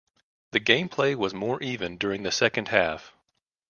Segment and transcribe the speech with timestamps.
[0.49, 3.13] The game play was more even during the second half.